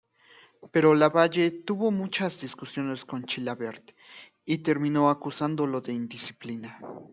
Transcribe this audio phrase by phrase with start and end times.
[0.71, 3.91] Pero Lavalle tuvo muchas discusiones con Chilavert,
[4.45, 6.79] y terminó acusándolo de indisciplina.